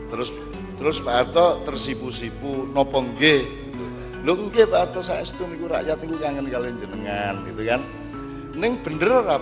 Terus 0.09 0.29
terus 0.77 0.97
Pak 0.99 1.13
Harto 1.13 1.61
tersipu-sipu 1.63 2.65
nopo 2.73 3.05
nggih. 3.05 3.41
Lho 4.25 4.33
nggih 4.49 4.65
Pak 4.65 4.79
Harto 4.89 4.99
saestu 5.05 5.45
niku 5.45 5.69
rakyat 5.69 6.01
niku 6.01 6.17
kangen 6.17 6.49
kalian 6.49 6.75
jenengan 6.81 7.35
gitu 7.45 7.61
kan. 7.63 7.81
Ning 8.57 8.81
bener 8.81 9.21
ora 9.21 9.37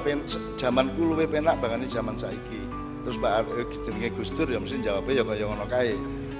jamanku 0.60 1.16
luwih 1.16 1.32
penak 1.32 1.56
bangane 1.64 1.88
zaman 1.88 2.20
saiki. 2.20 2.60
Terus 3.08 3.16
Pak 3.16 3.32
Harto 3.32 3.52
eh, 3.56 3.68
jenenge 3.88 4.10
Gus 4.12 4.30
Dur 4.36 4.52
ya 4.52 4.60
mesti 4.60 4.84
jawabnya 4.84 5.22
ya 5.22 5.24
kaya 5.24 5.44
ngono 5.48 5.66
kae 5.72 5.96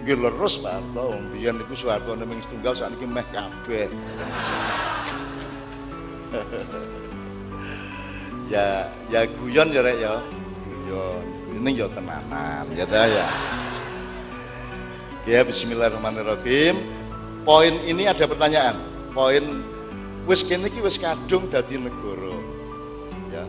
Nggih 0.06 0.22
leres 0.22 0.62
Pak 0.62 0.70
Harto, 0.70 1.18
biyen 1.34 1.58
niku 1.58 1.74
Soeharto 1.74 2.14
neming 2.14 2.38
setunggal 2.38 2.78
sakniki 2.78 3.10
meh 3.10 3.26
kabeh. 3.34 3.90
ya 8.54 8.86
ya 9.10 9.26
guyon 9.26 9.74
ya 9.74 9.82
rek 9.82 9.98
ya. 9.98 10.22
Guyon. 10.62 11.26
Ini 11.58 11.70
ya 11.74 11.90
tenanan 11.90 12.70
ya 12.78 12.86
ta 12.86 13.10
ya. 13.10 13.26
Ya 15.26 15.42
bismillahirrahmanirrahim. 15.42 16.78
Poin 17.42 17.74
ini 17.90 18.06
ada 18.06 18.30
pertanyaan. 18.30 18.78
Poin 19.10 19.66
wis 20.30 20.46
kene 20.46 20.70
iki 20.70 20.86
wis 20.86 21.02
kadung 21.02 21.50
dadi 21.50 21.82
negara. 21.82 22.38
Ya. 23.34 23.42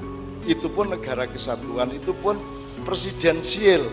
Itu 0.48 0.72
pun 0.72 0.88
negara 0.88 1.28
kesatuan, 1.28 1.92
itu 1.92 2.16
pun 2.16 2.40
presidensial 2.88 3.84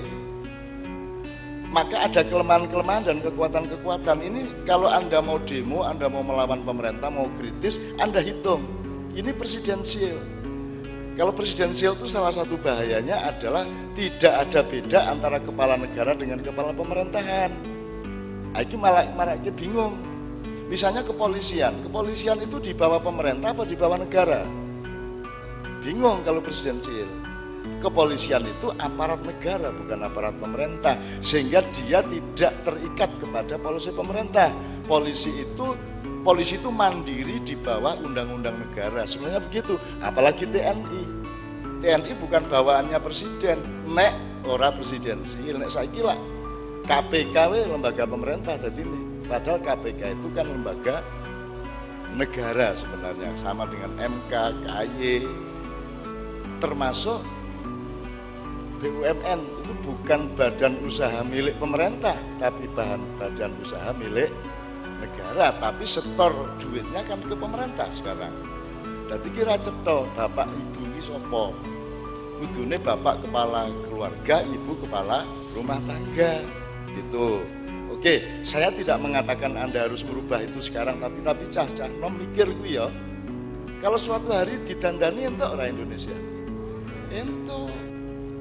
maka 1.74 2.06
ada 2.06 2.22
kelemahan-kelemahan 2.22 3.04
dan 3.10 3.18
kekuatan-kekuatan. 3.20 4.22
Ini 4.22 4.42
kalau 4.70 4.86
Anda 4.86 5.20
mau 5.26 5.42
demo, 5.42 5.82
Anda 5.82 6.06
mau 6.06 6.22
melawan 6.22 6.62
pemerintah, 6.62 7.10
mau 7.10 7.26
kritis, 7.34 7.82
Anda 7.98 8.22
hitung. 8.22 8.62
Ini 9.18 9.34
presidensial. 9.34 10.22
Kalau 11.18 11.34
presidensial 11.34 11.98
itu 11.98 12.06
salah 12.10 12.34
satu 12.34 12.58
bahayanya 12.62 13.26
adalah 13.26 13.66
tidak 13.98 14.34
ada 14.34 14.62
beda 14.66 15.00
antara 15.10 15.38
kepala 15.42 15.78
negara 15.78 16.14
dengan 16.14 16.42
kepala 16.42 16.74
pemerintahan. 16.74 17.50
Nah, 18.54 18.62
ini 18.62 18.76
malah, 18.78 19.06
malah 19.18 19.38
bingung. 19.54 19.98
Misalnya 20.70 21.02
kepolisian, 21.06 21.86
kepolisian 21.86 22.38
itu 22.42 22.58
di 22.62 22.74
bawah 22.74 23.02
pemerintah 23.02 23.54
apa 23.54 23.66
di 23.66 23.78
bawah 23.78 23.98
negara? 23.98 24.46
Bingung 25.86 26.22
kalau 26.26 26.42
presidensial 26.42 27.33
kepolisian 27.84 28.44
itu 28.48 28.72
aparat 28.80 29.20
negara 29.24 29.70
bukan 29.72 30.00
aparat 30.08 30.36
pemerintah. 30.40 30.96
Sehingga 31.20 31.64
dia 31.76 32.00
tidak 32.04 32.54
terikat 32.64 33.10
kepada 33.20 33.56
polisi 33.60 33.92
pemerintah. 33.92 34.50
Polisi 34.84 35.32
itu 35.44 35.76
polisi 36.24 36.60
itu 36.60 36.72
mandiri 36.72 37.40
di 37.44 37.56
bawah 37.60 38.00
undang-undang 38.04 38.60
negara. 38.60 39.04
Sebenarnya 39.04 39.42
begitu. 39.44 39.76
Apalagi 40.00 40.48
TNI 40.48 41.24
TNI 41.84 42.16
bukan 42.16 42.48
bawaannya 42.48 42.96
presiden. 43.04 43.60
Nek 43.92 44.16
ora 44.48 44.72
presidensi 44.72 45.40
nek 45.52 45.68
saya 45.68 45.92
kira 45.92 46.16
KPK 46.88 47.36
lembaga 47.68 48.08
pemerintah 48.08 48.56
jadi 48.56 48.88
ini. 48.88 49.28
Padahal 49.28 49.60
KPK 49.60 50.20
itu 50.20 50.28
kan 50.32 50.48
lembaga 50.48 51.04
negara 52.16 52.72
sebenarnya 52.78 53.36
sama 53.36 53.68
dengan 53.68 53.92
MK, 54.00 54.34
KY 54.64 55.26
termasuk 56.64 57.20
BUMN 58.84 59.40
itu 59.64 59.74
bukan 59.80 60.28
badan 60.36 60.76
usaha 60.84 61.24
milik 61.24 61.56
pemerintah, 61.56 62.20
tapi 62.36 62.68
bahan 62.76 63.00
badan 63.16 63.56
usaha 63.64 63.96
milik 63.96 64.28
negara, 65.00 65.56
tapi 65.56 65.88
setor 65.88 66.36
duitnya 66.60 67.00
kan 67.08 67.24
ke 67.24 67.32
pemerintah 67.32 67.88
sekarang. 67.96 68.36
Jadi 69.08 69.28
kira 69.32 69.56
ceto, 69.56 70.04
bapak 70.20 70.52
ibu 70.52 70.84
ini 70.84 71.00
sopo. 71.00 71.56
Kudune 72.44 72.76
bapak 72.76 73.24
kepala 73.24 73.72
keluarga, 73.88 74.44
ibu 74.52 74.76
kepala 74.76 75.24
rumah 75.56 75.80
tangga. 75.88 76.44
Gitu. 76.92 77.40
Oke, 77.88 78.44
saya 78.44 78.68
tidak 78.68 79.00
mengatakan 79.00 79.56
Anda 79.56 79.88
harus 79.88 80.04
merubah 80.04 80.44
itu 80.44 80.60
sekarang, 80.60 81.00
tapi 81.00 81.24
tapi 81.24 81.48
cah-cah 81.56 81.88
nom 82.04 82.12
mikir 82.20 82.52
gue 82.52 82.84
ya. 82.84 82.92
Kalau 83.80 83.96
suatu 83.96 84.28
hari 84.28 84.60
didandani 84.68 85.32
untuk 85.32 85.56
orang 85.56 85.72
Indonesia. 85.72 86.16
Itu 87.14 87.70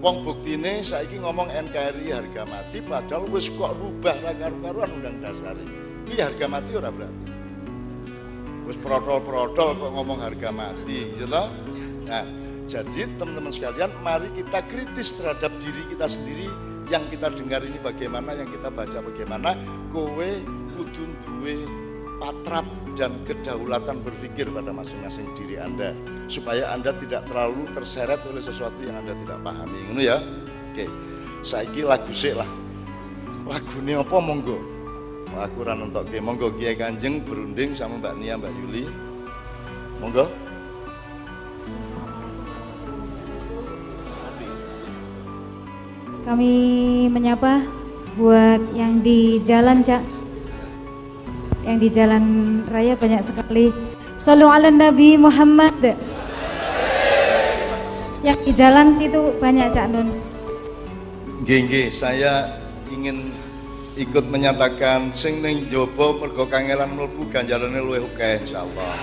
Wong 0.02 0.26
buktine 0.26 0.82
saiki 0.82 1.22
ngomong 1.22 1.46
NKRI 1.46 2.10
harga 2.10 2.42
mati 2.50 2.82
padahal 2.82 3.22
wis 3.30 3.46
kok 3.46 3.70
rubah 3.78 4.18
ra 4.18 4.34
karu-karuan 4.34 4.90
undang 4.98 5.22
dasar. 5.22 5.54
Iki 6.10 6.18
harga 6.18 6.46
mati 6.50 6.70
ora 6.74 6.90
berarti. 6.90 7.30
Wis 8.66 8.74
protol-protol 8.82 9.78
kok 9.78 9.92
ngomong 9.94 10.18
harga 10.18 10.50
mati, 10.50 11.06
gitu? 11.14 11.30
Nah, 12.10 12.26
jadi 12.66 13.06
teman-teman 13.14 13.54
sekalian, 13.54 13.94
mari 14.02 14.26
kita 14.34 14.66
kritis 14.66 15.14
terhadap 15.14 15.54
diri 15.62 15.86
kita 15.94 16.10
sendiri 16.10 16.50
yang 16.90 17.06
kita 17.06 17.30
dengar 17.30 17.62
ini 17.62 17.78
bagaimana, 17.78 18.34
yang 18.34 18.50
kita 18.50 18.74
baca 18.74 18.98
bagaimana, 19.06 19.54
kowe 19.94 20.30
kudu 20.74 21.04
duwe 21.22 21.62
patrap 22.18 22.66
dan 22.92 23.16
kedaulatan 23.24 24.04
berpikir 24.04 24.48
pada 24.52 24.70
masing-masing 24.70 25.24
diri 25.36 25.56
Anda 25.56 25.96
supaya 26.28 26.72
Anda 26.72 26.92
tidak 26.96 27.28
terlalu 27.28 27.68
terseret 27.72 28.20
oleh 28.28 28.42
sesuatu 28.44 28.76
yang 28.84 29.00
Anda 29.04 29.16
tidak 29.16 29.38
pahami. 29.40 29.78
Ngono 29.88 30.00
ya. 30.00 30.20
Oke. 30.72 30.86
Saiki 31.42 31.82
lagu 31.82 32.12
sik 32.14 32.38
lah. 32.38 32.48
ini 33.82 33.98
apa 33.98 34.16
monggo? 34.22 34.56
Aku 35.32 35.64
ora 35.64 35.74
ke 36.04 36.20
monggo 36.20 36.52
Kiai 36.54 36.76
Kanjeng 36.76 37.24
berunding 37.24 37.72
sama 37.72 37.98
Mbak 37.98 38.14
Nia, 38.20 38.36
Mbak 38.36 38.52
Yuli. 38.62 38.84
Monggo. 39.98 40.28
Kami 46.22 46.52
menyapa 47.10 47.66
buat 48.14 48.62
yang 48.78 49.02
di 49.02 49.42
jalan, 49.42 49.82
Cak 49.82 50.21
yang 51.62 51.78
di 51.78 51.88
jalan 51.88 52.24
raya 52.66 52.98
banyak 52.98 53.22
sekali. 53.22 53.70
Salu 54.18 54.46
ala 54.46 54.70
Nabi 54.70 55.18
Muhammad. 55.18 55.94
Yang 58.22 58.38
di 58.46 58.52
jalan 58.54 58.94
situ 58.94 59.34
banyak 59.42 59.70
Cak 59.74 59.90
Nun. 59.90 60.08
Gengge, 61.42 61.90
saya 61.90 62.54
ingin 62.86 63.34
ikut 63.98 64.30
menyatakan 64.30 65.10
sing 65.10 65.42
ning 65.42 65.66
jaba 65.66 66.14
mergo 66.14 66.46
kangelan 66.46 66.94
mlebu 66.94 67.26
ganjarane 67.34 67.82
luwih 67.82 68.06
akeh 68.14 68.46
insyaallah. 68.46 68.94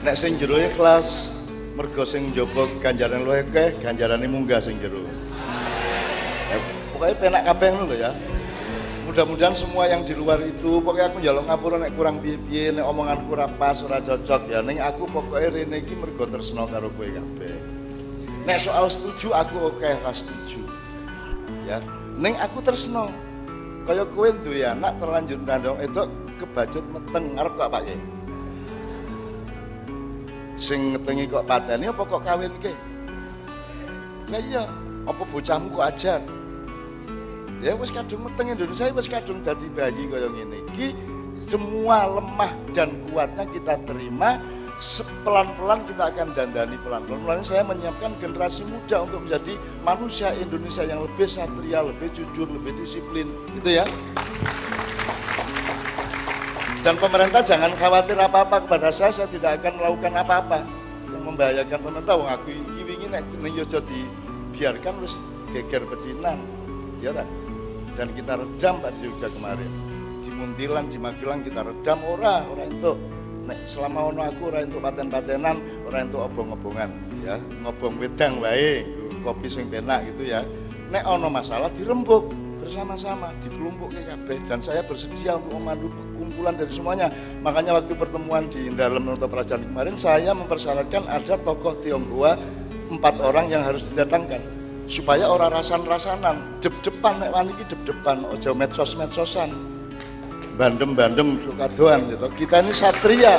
Nek 0.00 0.16
sing 0.16 0.40
jero 0.40 0.56
ikhlas 0.56 1.36
mergo 1.76 2.08
sing 2.08 2.32
jaba 2.32 2.72
ganjarane 2.80 3.20
luwih 3.20 3.44
akeh, 3.44 3.76
ganjarane 3.84 4.24
munggah 4.24 4.64
sing 4.64 4.80
jero. 4.80 5.04
Ya, 6.48 6.56
pokoknya 6.96 7.14
penak 7.20 7.42
kabeh 7.52 7.68
ngono 7.76 7.92
ya 7.92 8.10
mudah-mudahan 9.18 9.58
semua 9.58 9.90
yang 9.90 10.06
di 10.06 10.14
luar 10.14 10.38
itu 10.46 10.78
pokoknya 10.78 11.10
aku 11.10 11.18
jaluk 11.18 11.42
ngapura 11.50 11.82
nek 11.82 11.90
kurang 11.98 12.22
piye-piye 12.22 12.70
nek 12.70 12.86
ora 12.86 13.50
pas 13.50 13.74
ora 13.82 13.98
cocok. 13.98 14.46
Ya 14.46 14.62
ning 14.62 14.78
aku 14.78 15.10
pokoknya 15.10 15.58
rene 15.58 15.82
iki 15.82 15.98
mergo 15.98 16.22
tresno 16.30 16.70
karo 16.70 16.86
kowe 16.94 17.02
kabeh. 17.02 17.50
Nek 18.46 18.62
soal 18.62 18.86
setuju 18.86 19.34
aku 19.34 19.74
oke 19.74 19.82
okay, 19.82 19.98
lah 20.06 20.14
setuju. 20.14 20.62
Ya 21.66 21.82
ning 22.14 22.38
aku 22.38 22.62
tresno. 22.62 23.10
Kaya 23.90 24.06
kowe 24.06 24.30
duwe 24.46 24.62
anak 24.62 25.02
terlanjur 25.02 25.42
ndandong 25.42 25.82
itu 25.82 26.02
kebacut 26.38 26.84
meteng 26.86 27.34
ngarep 27.34 27.58
kok 27.58 27.70
Pak 27.74 27.82
sing 30.54 30.94
ngetengi 30.94 31.26
kok 31.26 31.42
padani 31.42 31.90
apa 31.90 32.02
kok 32.06 32.22
kawin 32.22 32.54
ke 32.62 32.70
lah 34.30 34.42
iya 34.42 34.62
apa 35.06 35.22
bocahmu 35.26 35.70
kok 35.74 35.86
ajar 35.86 36.20
ya 37.58 37.74
wis 37.74 37.90
kadung 37.90 38.22
meteng 38.26 38.54
Indonesia 38.54 38.90
wis 38.94 39.10
kadung 39.10 39.42
dadi 39.42 39.66
bayi 39.72 40.06
kaya 40.06 40.30
ngene 40.30 40.62
iki 40.74 40.94
semua 41.42 42.06
lemah 42.06 42.50
dan 42.74 42.92
kuatnya 43.08 43.46
kita 43.48 43.78
terima 43.86 44.42
pelan-pelan 45.26 45.82
kita 45.90 46.14
akan 46.14 46.26
dandani 46.34 46.78
pelan-pelan. 46.86 47.18
Mulai 47.26 47.42
saya 47.42 47.66
menyiapkan 47.66 48.14
generasi 48.22 48.62
muda 48.62 49.02
untuk 49.02 49.26
menjadi 49.26 49.58
manusia 49.82 50.30
Indonesia 50.38 50.86
yang 50.86 51.02
lebih 51.02 51.26
satria, 51.26 51.82
lebih 51.82 52.08
jujur, 52.14 52.46
lebih 52.46 52.78
disiplin, 52.78 53.26
gitu 53.58 53.82
ya. 53.82 53.84
Dan 56.86 56.94
pemerintah 56.94 57.42
jangan 57.42 57.74
khawatir 57.74 58.14
apa-apa 58.14 58.62
kepada 58.70 58.94
saya, 58.94 59.10
saya 59.10 59.26
tidak 59.26 59.58
akan 59.58 59.82
melakukan 59.82 60.14
apa-apa 60.14 60.58
yang 61.10 61.22
membahayakan 61.26 61.78
pemerintah. 61.82 62.14
Wong 62.14 62.30
aku 62.30 62.54
iki 62.54 62.82
wingi 62.86 63.06
nek 63.10 63.26
yo 63.50 63.66
jadi 63.66 64.00
biarkan 64.54 65.02
wis 65.02 65.18
geger 65.50 65.82
pecinan. 65.90 66.38
Ya 67.02 67.10
kan? 67.10 67.26
Dan 67.98 68.14
kita 68.14 68.38
redam 68.38 68.78
Pak 68.78 68.94
di 68.94 69.10
Jogja 69.10 69.26
kemarin. 69.34 69.70
Di 70.22 70.30
Muntilan, 70.30 70.86
di 70.86 70.98
Magelang 71.02 71.42
kita 71.42 71.66
redam. 71.66 71.98
Ora, 72.06 72.46
ora 72.46 72.62
itu 72.70 72.94
nek 73.50 73.58
selama 73.66 74.12
ono 74.12 74.20
aku 74.22 74.52
ora 74.52 74.62
untuk 74.62 74.78
paten-patenan, 74.84 75.56
ora 75.88 76.04
untuk 76.04 76.20
obong-obongan 76.30 76.92
ya, 77.24 77.40
ngobong 77.64 77.96
wedang 77.98 78.38
wae, 78.44 78.86
kopi 79.26 79.50
sing 79.50 79.66
penak 79.66 80.06
gitu 80.14 80.30
ya. 80.30 80.46
Nek 80.94 81.02
ono 81.08 81.26
masalah 81.26 81.72
dirembuk 81.74 82.30
bersama-sama, 82.62 83.34
dikelompok 83.42 83.98
ke 83.98 84.00
kabeh. 84.06 84.38
Dan 84.46 84.62
saya 84.62 84.84
bersedia 84.86 85.40
untuk 85.40 85.58
memandu 85.58 85.88
kumpulan 86.14 86.54
dari 86.54 86.70
semuanya. 86.70 87.08
Makanya 87.42 87.82
waktu 87.82 87.98
pertemuan 87.98 88.46
di 88.46 88.68
dalam 88.78 89.02
menutup 89.08 89.32
kerajaan 89.32 89.64
kemarin 89.64 89.96
saya 89.98 90.30
mempersyaratkan 90.36 91.08
ada 91.08 91.34
tokoh 91.40 91.74
Tionghoa 91.82 92.36
empat 92.88 93.20
orang 93.20 93.52
yang 93.52 93.64
harus 93.64 93.88
didatangkan 93.92 94.57
supaya 94.88 95.28
orang 95.28 95.52
rasan-rasanan 95.52 96.40
dep-depan 96.64 97.20
nek 97.20 97.30
wani 97.36 97.52
iki 97.52 97.68
dep-depan 97.68 98.24
ojo 98.24 98.50
medsos-medsosan. 98.56 99.52
Bandem-bandem 100.56 101.38
kadoan 101.54 102.08
gitu. 102.10 102.26
Kita 102.34 102.64
ini 102.64 102.72
satria. 102.74 103.38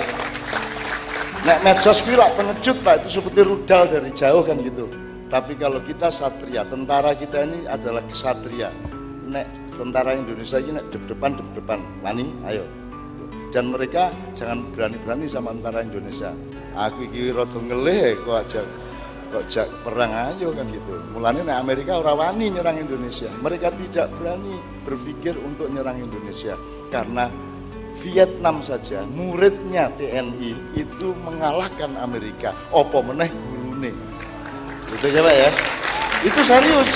Nek 1.43 1.59
medsos 1.65 1.99
kuwi 2.05 2.15
pengecut 2.15 2.77
Pak 2.85 3.03
itu 3.03 3.19
seperti 3.19 3.41
rudal 3.43 3.89
dari 3.89 4.13
jauh 4.13 4.45
kan 4.45 4.61
gitu. 4.61 4.87
Tapi 5.27 5.57
kalau 5.59 5.81
kita 5.83 6.13
satria 6.13 6.63
tentara 6.63 7.11
kita 7.17 7.43
ini 7.43 7.65
adalah 7.67 8.05
kesatria. 8.07 8.71
Nek 9.27 9.45
tentara 9.73 10.15
Indonesia 10.15 10.61
ini 10.61 10.79
nek 10.79 10.85
dep-depan 10.93 11.35
dep-depan 11.35 11.79
wani 12.05 12.29
ayo. 12.47 12.63
Dan 13.49 13.73
mereka 13.73 14.13
jangan 14.37 14.61
berani-berani 14.77 15.25
sama 15.25 15.51
tentara 15.57 15.81
Indonesia. 15.81 16.31
Aku 16.77 17.09
iki 17.09 17.33
rada 17.33 17.57
ngelih 17.57 18.21
kok 18.21 18.37
aja 18.37 18.61
kok 19.29 19.45
jak 19.47 19.69
perang 19.85 20.11
ayo 20.33 20.49
kan 20.51 20.65
gitu. 20.69 20.97
Mulanya 21.13 21.41
nek 21.45 21.57
Amerika 21.61 22.01
ora 22.01 22.17
wani 22.17 22.49
nyerang 22.49 22.81
Indonesia. 22.81 23.29
Mereka 23.39 23.69
tidak 23.77 24.09
berani 24.17 24.57
berpikir 24.83 25.37
untuk 25.37 25.69
nyerang 25.69 26.01
Indonesia 26.01 26.57
karena 26.89 27.29
Vietnam 28.01 28.63
saja 28.63 29.03
muridnya 29.05 29.91
TNI 29.95 30.75
itu 30.75 31.13
mengalahkan 31.21 31.93
Amerika. 32.01 32.55
Opo 32.73 33.05
meneh 33.05 33.29
gurune? 33.29 33.91
Itu 34.89 35.05
ya 35.11 35.21
Pak 35.21 35.35
ya? 35.35 35.49
Itu 36.25 36.41
serius. 36.41 36.89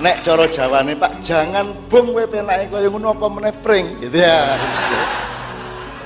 Nek 0.00 0.24
coro 0.24 0.48
jawane 0.48 0.96
Pak 0.96 1.20
jangan 1.20 1.76
bom 1.92 2.14
kowe 2.14 2.24
penake 2.24 2.72
kaya 2.72 2.88
ngono 2.88 3.12
apa 3.12 3.26
meneh 3.28 3.52
pring? 3.60 4.00
Gitu 4.00 4.16
ya. 4.22 4.56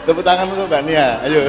Tepuk 0.05 0.21
tangan 0.21 0.53
untuk 0.53 0.69
Mbak 0.69 0.83
Nia. 0.85 1.21
Ayo 1.25 1.49